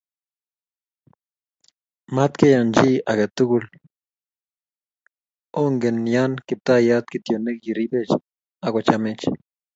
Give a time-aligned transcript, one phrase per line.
[2.15, 3.65] matkeyan chi agetugul
[5.61, 8.11] o nge yan kiptayat kityo ne kiripech
[8.65, 9.23] ak kochamech